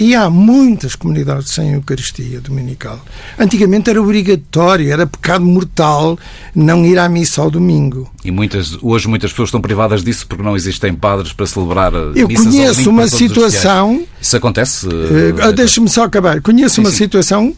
[0.00, 3.04] E há muitas comunidades sem Eucaristia dominical.
[3.36, 6.16] Antigamente era obrigatório, era pecado mortal
[6.54, 8.08] não ir à missa ao domingo.
[8.24, 12.28] E muitas, hoje muitas pessoas estão privadas disso porque não existem padres para celebrar Eu
[12.28, 14.06] conheço uma situação.
[14.20, 14.86] Isso acontece?
[14.86, 16.40] Uh, Deixa-me só acabar.
[16.40, 16.96] Conheço sim, uma sim.
[16.96, 17.56] situação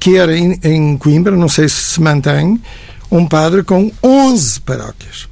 [0.00, 2.58] que era em, em Coimbra, não sei se se mantém,
[3.10, 5.28] um padre com 11 paróquias.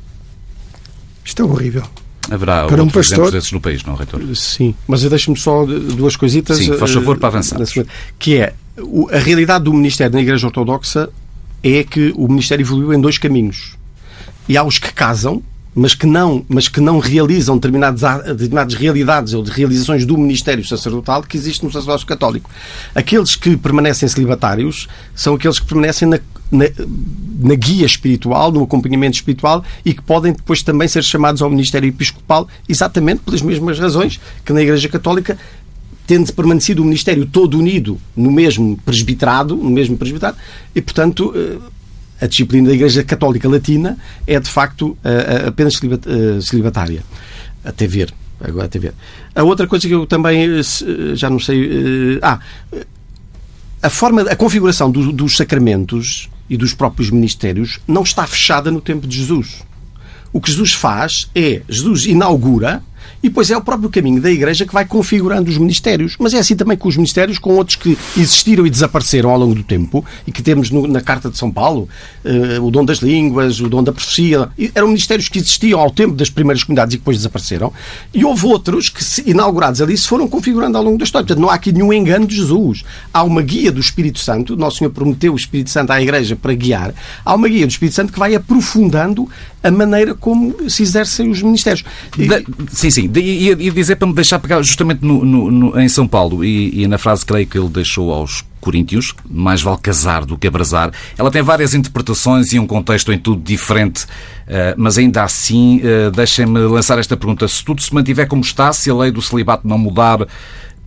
[1.25, 1.85] Isto é horrível.
[2.31, 4.21] Haverá Para um pastor- desses no país, não, Reitor?
[4.35, 6.59] Sim, mas deixe-me só duas coisitas.
[6.59, 7.87] Sim, faz eh, favor, para sequência.
[8.19, 8.55] Que é,
[9.13, 11.11] a realidade do Ministério na Igreja Ortodoxa
[11.63, 13.77] é que o Ministério evoluiu em dois caminhos.
[14.49, 15.43] E há os que casam,
[15.75, 20.65] mas que não, mas que não realizam determinadas, determinadas realidades ou de realizações do Ministério
[20.65, 22.51] Sacerdotal que existe no sacerdócio católico.
[22.95, 26.65] Aqueles que permanecem celibatários são aqueles que permanecem na, na,
[27.41, 31.89] na guia espiritual, no acompanhamento espiritual e que podem depois também ser chamados ao Ministério
[31.89, 35.39] Episcopal exatamente pelas mesmas razões que na Igreja Católica
[36.07, 40.37] tendo permanecido o Ministério todo unido no mesmo presbiterado, no mesmo presbiterado,
[40.75, 41.59] e portanto eh,
[42.23, 44.97] a disciplina da Igreja Católica Latina é de facto
[45.47, 47.03] apenas eh, celibatária.
[47.65, 48.15] Até ver.
[48.41, 48.95] Agora até ver.
[49.35, 52.19] A outra coisa que eu também eh, eh, já não sei.
[52.23, 52.39] Ah,
[53.83, 58.81] a forma, a configuração do- dos sacramentos e dos próprios ministérios não está fechada no
[58.81, 59.63] tempo de Jesus.
[60.33, 62.83] O que Jesus faz é, Jesus inaugura
[63.23, 66.17] e depois é o próprio caminho da Igreja que vai configurando os ministérios.
[66.19, 69.55] Mas é assim também com os ministérios, com outros que existiram e desapareceram ao longo
[69.55, 71.89] do tempo e que temos no- na Carta de São Paulo,
[72.25, 74.49] eh, o dom das línguas, o dom da profecia.
[74.75, 77.73] Eram ministérios que existiam ao tempo das primeiras comunidades e depois desapareceram.
[78.13, 81.27] E houve outros que, se- inaugurados ali, se foram configurando ao longo da história.
[81.27, 82.85] Portanto, não há aqui nenhum engano de Jesus.
[83.13, 84.57] Há uma guia do Espírito Santo.
[84.57, 86.95] Nosso Senhor prometeu o Espírito Santo à Igreja para guiar.
[87.25, 89.29] Há uma guia do Espírito Santo que vai aprofundando
[89.63, 91.85] a maneira como se exercem os ministérios.
[92.19, 92.27] E-
[92.71, 93.11] sim, sim.
[93.15, 96.87] Ia dizer para me deixar pegar justamente no- no- no- em São Paulo e, e
[96.87, 100.93] na frase, creio que ele deixou aos Coríntios, mais vale casar do que abrasar.
[101.19, 104.07] Ela tem várias interpretações e um contexto em tudo diferente,
[104.47, 107.49] eh, mas ainda assim, eh, deixem-me lançar esta pergunta.
[107.49, 110.25] Se tudo se mantiver como está, se a lei do celibato não mudar,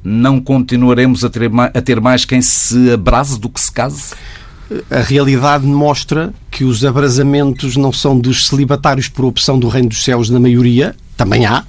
[0.01, 4.13] não continuaremos a ter, a ter mais quem se abrase do que se case?
[4.89, 10.03] a realidade mostra que os abrasamentos não são dos celibatários por opção do reino dos
[10.03, 11.63] céus na maioria, também há,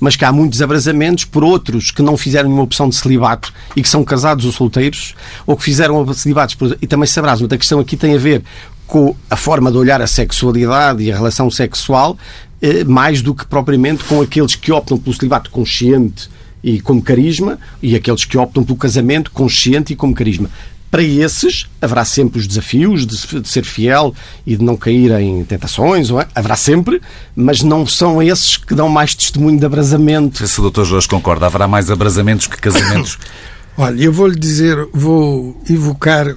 [0.00, 3.82] mas que há muitos abrasamentos por outros que não fizeram nenhuma opção de celibato e
[3.82, 5.14] que são casados ou solteiros,
[5.46, 7.46] ou que fizeram celibatos por- e também se abrasam.
[7.50, 8.42] A questão aqui tem a ver
[8.86, 12.16] com a forma de olhar a sexualidade e a relação sexual,
[12.62, 16.28] eh, mais do que propriamente com aqueles que optam pelo celibato consciente
[16.62, 20.48] e como carisma e aqueles que optam pelo casamento consciente e como carisma.
[20.96, 24.14] Para esses, haverá sempre os desafios de, de ser fiel
[24.46, 26.26] e de não cair em tentações, é?
[26.34, 27.02] haverá sempre,
[27.34, 30.48] mas não são esses que dão mais testemunho de abrasamento.
[30.48, 30.84] Se o Dr.
[30.84, 31.44] Jorge concorda.
[31.44, 33.18] Haverá mais abrasamentos que casamentos.
[33.76, 36.34] Olha, eu vou-lhe dizer, vou evocar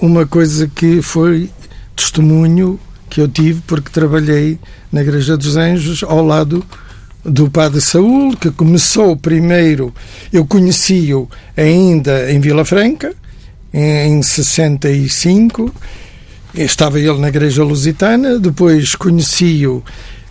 [0.00, 1.48] uma coisa que foi
[1.94, 4.58] testemunho que eu tive porque trabalhei
[4.90, 6.66] na Igreja dos Anjos ao lado
[7.24, 9.94] do Padre Saúl, que começou primeiro,
[10.32, 13.14] eu conheci-o ainda em Vila Franca,
[13.78, 15.70] em 65,
[16.54, 19.84] estava ele na Igreja Lusitana, depois conheci-o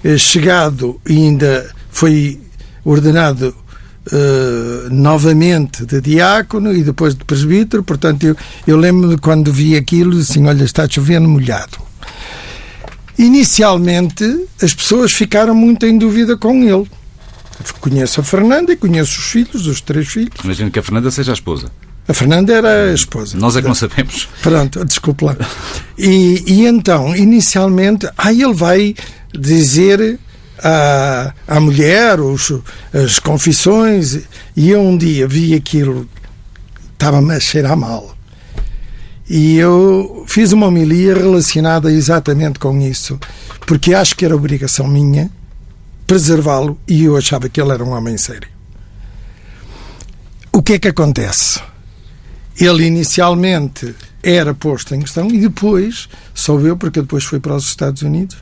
[0.04, 2.40] eh, chegado e ainda foi
[2.84, 3.56] ordenado
[4.12, 9.76] eh, novamente de diácono e depois de presbítero, portanto eu, eu lembro de quando vi
[9.76, 11.78] aquilo assim, olha, está chovendo molhado.
[13.16, 16.90] Inicialmente as pessoas ficaram muito em dúvida com ele.
[17.80, 20.34] Conheço a Fernanda e conheço os filhos, os três filhos.
[20.44, 21.72] Imagino que a Fernanda seja a esposa.
[22.08, 23.38] A Fernanda era a esposa.
[23.38, 24.30] Nós é que não sabemos.
[24.42, 25.36] Pronto, desculpe lá.
[25.98, 28.96] E, e então, inicialmente, aí ele vai
[29.34, 30.20] dizer
[30.60, 32.54] à, à mulher os,
[32.94, 34.20] as confissões,
[34.56, 36.08] e eu um dia vi aquilo,
[36.94, 38.16] estava-me a cheirar mal.
[39.28, 43.20] E eu fiz uma homilia relacionada exatamente com isso,
[43.66, 45.32] porque acho que era obrigação minha
[46.06, 48.48] preservá-lo e eu achava que ele era um homem sério.
[50.52, 51.60] O que é que acontece?
[52.60, 57.66] Ele inicialmente era posto em questão e depois, soube eu, porque depois fui para os
[57.66, 58.38] Estados Unidos,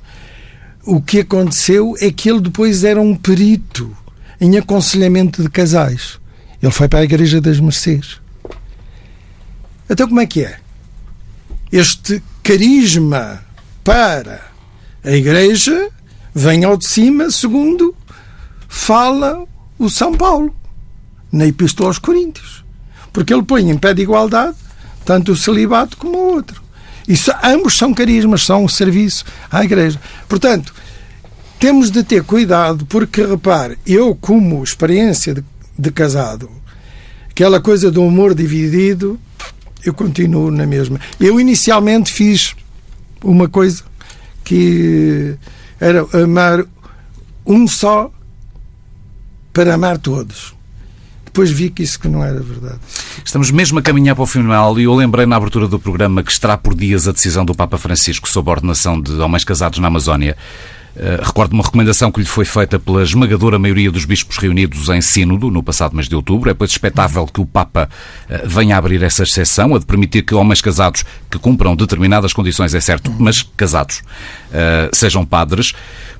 [0.85, 3.95] o que aconteceu é que ele depois era um perito
[4.39, 6.19] em aconselhamento de casais.
[6.61, 8.21] Ele foi para a Igreja das Mercês.
[9.89, 10.59] Então como é que é?
[11.71, 13.43] Este carisma
[13.83, 14.41] para
[15.03, 15.89] a Igreja
[16.33, 17.95] vem ao de cima, segundo
[18.67, 19.45] fala
[19.77, 20.55] o São Paulo
[21.31, 22.62] na Epístola aos Coríntios.
[23.13, 24.55] Porque ele põe em pé de igualdade
[25.05, 26.61] tanto o celibato como o outro.
[27.07, 29.99] Isso, ambos são carismas, são um serviço à Igreja.
[30.27, 30.73] Portanto,
[31.59, 35.43] temos de ter cuidado, porque, repare, eu, como experiência de,
[35.77, 36.49] de casado,
[37.29, 39.19] aquela coisa do amor dividido,
[39.85, 40.99] eu continuo na mesma.
[41.19, 42.55] Eu, inicialmente, fiz
[43.21, 43.83] uma coisa
[44.43, 45.35] que
[45.79, 46.65] era amar
[47.45, 48.11] um só
[49.51, 50.55] para amar todos.
[51.33, 52.77] Depois vi que isso que não era verdade.
[53.25, 56.31] Estamos mesmo a caminhar para o final e eu lembrei na abertura do programa que
[56.31, 59.87] estará por dias a decisão do Papa Francisco sobre a ordenação de homens casados na
[59.87, 60.37] Amazónia.
[60.95, 65.01] Uh, recordo uma recomendação que lhe foi feita pela esmagadora maioria dos bispos reunidos em
[65.01, 66.51] Sínodo no passado mês de outubro.
[66.51, 67.89] É, pois, expectável que o Papa
[68.29, 72.31] uh, venha a abrir essa exceção, a de permitir que homens casados que cumpram determinadas
[72.31, 74.03] condições, é certo, mas casados,
[74.51, 75.73] uh, sejam padres.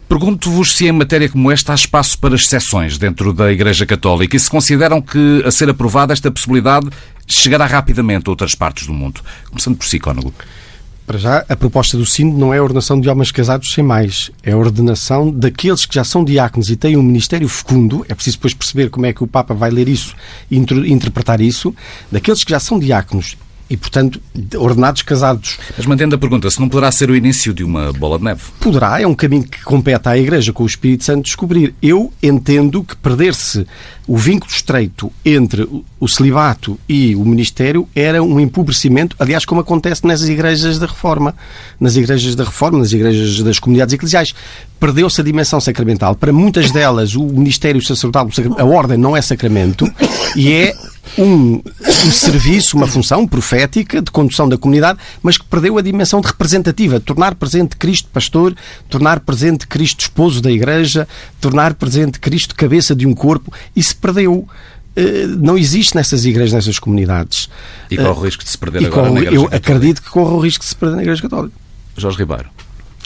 [0.08, 4.40] Pergunto-vos se em matéria como esta há espaço para exceções dentro da Igreja Católica e
[4.40, 6.90] se consideram que, a ser aprovada, esta possibilidade
[7.26, 9.22] chegará rapidamente a outras partes do mundo.
[9.50, 10.34] Começando por si, Cónago.
[11.06, 14.32] Para já, a proposta do Sino não é a ordenação de homens casados sem mais.
[14.42, 18.06] É a ordenação daqueles que já são diáconos e têm um ministério fecundo.
[18.08, 20.16] É preciso depois perceber como é que o Papa vai ler isso
[20.50, 21.76] e interpretar isso.
[22.10, 23.36] Daqueles que já são diáconos
[23.74, 24.22] e, portanto,
[24.56, 25.58] ordenados casados.
[25.76, 28.42] Mas mantendo a pergunta, se não poderá ser o início de uma bola de neve?
[28.60, 31.74] Poderá, é um caminho que compete à Igreja com o Espírito Santo descobrir.
[31.82, 33.66] Eu entendo que perder-se
[34.08, 35.68] o vínculo estreito entre
[36.00, 41.34] o celibato e o ministério era um empobrecimento, aliás, como acontece nas igrejas da Reforma,
[41.80, 44.34] nas igrejas da Reforma, nas igrejas das comunidades eclesiais.
[44.80, 46.16] Perdeu-se a dimensão sacramental.
[46.16, 49.90] Para muitas delas, o ministério sacerdotal, a ordem não é sacramento
[50.36, 50.74] e é
[51.18, 51.62] um,
[52.06, 56.28] um serviço, uma função profética de condução da comunidade, mas que perdeu a dimensão de
[56.28, 58.56] representativa, tornar presente Cristo pastor,
[58.90, 61.08] tornar presente Cristo esposo da igreja,
[61.40, 64.48] tornar presente Cristo cabeça de um corpo, e se perdeu
[64.96, 67.50] eh, não existe nessas igrejas, nessas comunidades.
[67.90, 69.72] E corre o risco de se perder agora corre, na Igreja Eu Católica.
[69.72, 71.56] acredito que corre o risco de se perder na Igreja Católica.
[71.98, 72.50] Jorge Ribeiro.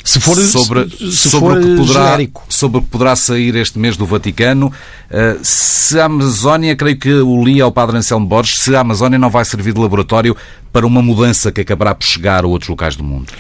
[0.04, 2.46] Se for, sobre, se sobre for o que poderá, genérico.
[2.48, 7.14] Sobre o que poderá sair este mês do Vaticano, uh, se a Amazónia, creio que
[7.14, 10.36] o li ao Padre Anselmo Borges, se a Amazónia não vai servir de laboratório
[10.72, 13.34] para uma mudança que acabará por chegar a outros locais do mundo.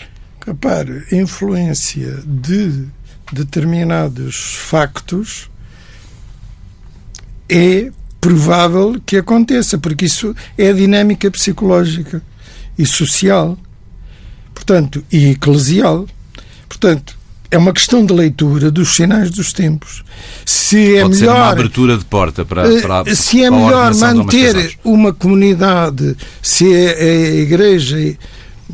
[0.46, 2.86] Repare, a influência de
[3.32, 5.50] determinados factos
[7.50, 12.22] é provável que aconteça, porque isso é a dinâmica psicológica
[12.78, 13.58] e social,
[14.54, 16.06] portanto, e eclesial.
[16.68, 17.18] Portanto,
[17.50, 20.04] é uma questão de leitura dos sinais dos tempos.
[20.46, 23.96] Se é Pode melhor ser uma abertura de porta para, eh, para se é melhor
[23.96, 28.18] manter uma comunidade, se é a igreja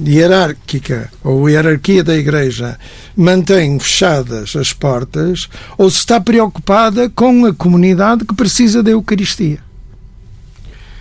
[0.02, 2.78] hierárquica ou hierarquia da igreja
[3.16, 9.60] mantém fechadas as portas ou se está preocupada com a comunidade que precisa da Eucaristia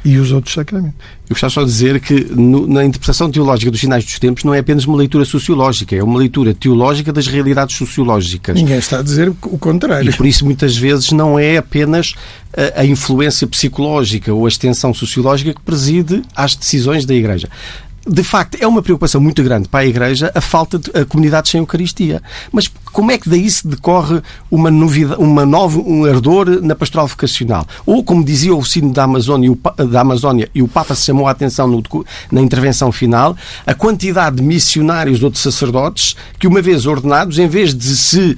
[0.04, 0.98] e os outros sacramentos.
[1.28, 4.52] Eu gostava só de dizer que no, na interpretação teológica dos sinais dos tempos não
[4.52, 8.56] é apenas uma leitura sociológica, é uma leitura teológica das realidades sociológicas.
[8.56, 10.10] Ninguém está a dizer o contrário.
[10.10, 12.14] E por isso muitas vezes não é apenas
[12.76, 17.48] a, a influência psicológica ou a extensão sociológica que preside às decisões da Igreja
[18.06, 21.50] de facto, é uma preocupação muito grande para a Igreja a falta de a comunidades
[21.50, 22.22] sem Eucaristia.
[22.50, 27.06] Mas como é que daí se decorre uma, novidade, uma nova, um ardor na pastoral
[27.06, 27.66] vocacional?
[27.86, 29.50] Ou, como dizia o sino da Amazónia,
[29.90, 31.82] da Amazónia e o Papa chamou a atenção no,
[32.30, 37.48] na intervenção final, a quantidade de missionários ou de sacerdotes que, uma vez ordenados, em
[37.48, 38.36] vez de se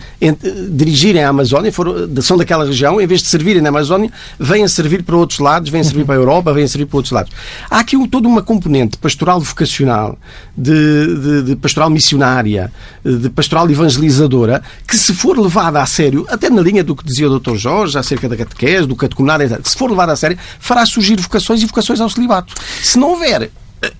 [0.71, 4.69] dirigirem à Amazónia, foram, são daquela região, em vez de servirem na Amazónia, vêm a
[4.69, 7.13] servir para outros lados, vêm a servir para a Europa, vêm a servir para outros
[7.13, 7.33] lados.
[7.71, 10.19] Há aqui toda uma componente pastoral vocacional,
[10.57, 10.73] de,
[11.17, 12.73] de, de pastoral missionária,
[13.05, 14.44] de pastoral evangelizadora,
[14.87, 17.57] que se for levada a sério, até na linha do que dizia o Dr.
[17.57, 21.67] Jorge acerca da catequese, do catecumenado, se for levada a sério, fará surgir vocações e
[21.67, 22.55] vocações ao celibato.
[22.83, 23.51] Se não houver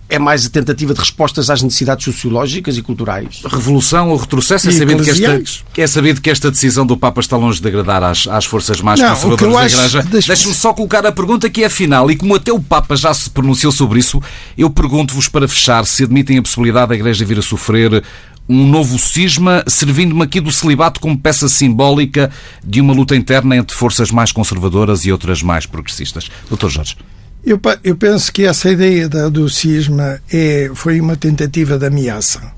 [0.09, 3.43] é mais a tentativa de respostas às necessidades sociológicas e culturais.
[3.45, 4.69] Revolução ou retrocesso?
[4.69, 5.43] É sabido, que esta,
[5.77, 9.01] é sabido que esta decisão do Papa está longe de agradar às, às forças mais
[9.01, 10.03] não, conservadoras da Igreja.
[10.03, 10.29] Deixa...
[10.29, 13.29] Deixe-me só colocar a pergunta que é final, e como até o Papa já se
[13.31, 14.23] pronunciou sobre isso,
[14.57, 18.03] eu pergunto-vos para fechar se admitem a possibilidade da Igreja vir a sofrer
[18.49, 22.31] um novo cisma, servindo-me aqui do celibato como peça simbólica
[22.63, 26.31] de uma luta interna entre forças mais conservadoras e outras mais progressistas.
[26.49, 26.97] Doutor Jorge.
[27.45, 32.53] Eu, eu penso que essa ideia do cisma é, foi uma tentativa de ameaça.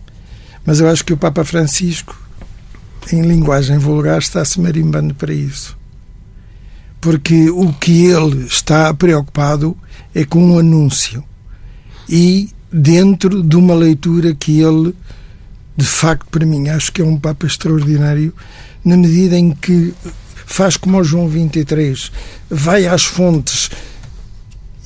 [0.64, 2.16] Mas eu acho que o Papa Francisco,
[3.12, 5.76] em linguagem vulgar, está-se marimbando para isso.
[7.00, 9.76] Porque o que ele está preocupado
[10.14, 11.22] é com um anúncio.
[12.08, 14.94] E dentro de uma leitura que ele,
[15.76, 18.32] de facto, para mim, acho que é um Papa extraordinário,
[18.84, 19.92] na medida em que
[20.46, 22.10] faz como o João 23,
[22.48, 23.70] vai às fontes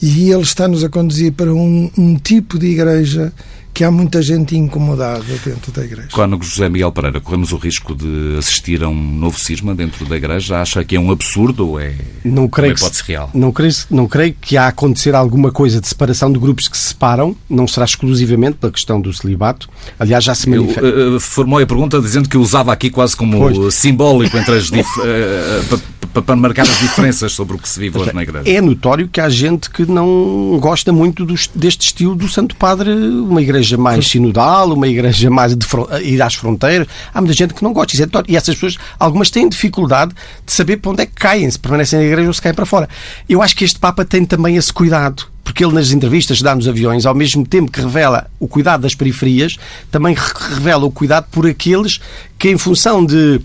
[0.03, 3.33] e ele está-nos a conduzir para um, um tipo de igreja
[3.73, 6.09] que há muita gente incomodada dentro da igreja.
[6.13, 10.17] Cônego José Miguel Pereira, corremos o risco de assistir a um novo cisma dentro da
[10.17, 10.61] igreja?
[10.61, 11.95] Acha que é um absurdo ou é
[12.25, 13.31] não creio uma hipótese que, real?
[13.33, 16.77] Não creio, não creio que há a acontecer alguma coisa de separação de grupos que
[16.77, 19.69] se separam, não será exclusivamente pela questão do celibato.
[19.99, 20.87] Aliás, já se manifesta.
[20.87, 23.75] Uh, formou a pergunta dizendo que usava aqui quase como pois.
[23.75, 24.71] simbólico entre as.
[24.71, 24.89] Dif...
[25.01, 25.81] uh,
[26.13, 28.49] para marcar as diferenças sobre o que se vive hoje na Igreja.
[28.51, 33.41] É notório que há gente que não gosta muito deste estilo do Santo Padre, uma
[33.41, 35.67] igreja mais sinodal, uma igreja mais de
[36.03, 36.89] ir às fronteiras.
[37.15, 37.95] Há muita gente que não gosta.
[37.95, 38.31] Isso é notório.
[38.31, 40.13] E essas pessoas, algumas têm dificuldade
[40.45, 42.67] de saber para onde é que caem, se permanecem na igreja ou se caem para
[42.67, 42.89] fora.
[43.29, 46.55] Eu acho que este Papa tem também esse cuidado porque ele nas entrevistas que dá
[46.55, 49.57] nos aviões, ao mesmo tempo que revela o cuidado das periferias,
[49.91, 50.15] também
[50.55, 51.99] revela o cuidado por aqueles
[52.39, 53.41] que, em função de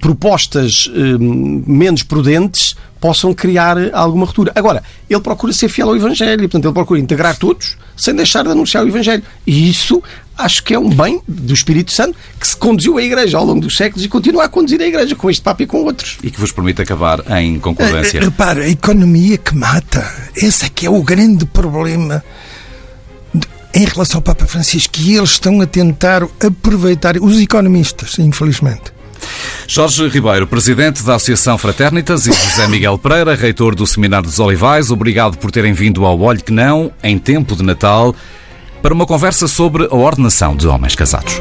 [0.00, 4.52] propostas eh, menos prudentes, possam criar alguma ruptura.
[4.54, 8.52] Agora, ele procura ser fiel ao Evangelho, portanto, ele procura integrar todos sem deixar de
[8.52, 9.22] anunciar o Evangelho.
[9.46, 10.02] E isso
[10.40, 13.60] acho que é um bem do Espírito Santo que se conduziu a Igreja ao longo
[13.60, 16.18] dos séculos e continua a conduzir a Igreja com este Papa e com outros.
[16.22, 18.18] E que vos permite acabar em concordância.
[18.18, 20.06] Eh, repara, a economia que mata.
[20.34, 22.22] Esse é que é o grande problema
[23.74, 24.94] em relação ao Papa Francisco.
[24.98, 28.92] E eles estão a tentar aproveitar, os economistas, infelizmente,
[29.66, 34.90] Jorge Ribeiro, presidente da Associação Fraternitas, e José Miguel Pereira, reitor do Seminário dos Olivais,
[34.90, 38.14] obrigado por terem vindo ao Olho que Não, em tempo de Natal,
[38.82, 41.40] para uma conversa sobre a ordenação de homens casados.